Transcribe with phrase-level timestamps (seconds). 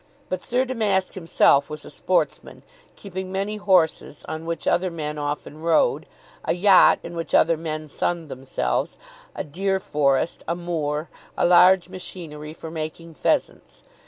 [0.29, 2.63] But Sir Damask himself was a sportsman,
[2.95, 6.07] keeping many horses on which other men often rode,
[6.43, 8.97] a yacht in which other men sunned themselves,
[9.35, 13.83] a deer forest, a moor, a large machinery for making pheasants.